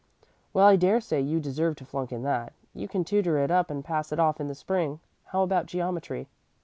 [0.51, 2.53] "Well, I dare say you deserved to flunk in that.
[2.73, 4.99] You can tutor it up and pass it off in the spring.
[5.25, 6.27] How about geometry?"